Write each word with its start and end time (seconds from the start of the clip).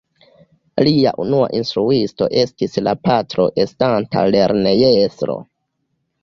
Lia 0.85 1.11
unua 1.23 1.49
instruisto 1.57 2.29
estis 2.45 2.79
la 2.87 2.95
patro 3.09 3.47
estanta 3.65 4.25
lernejestro. 4.37 5.39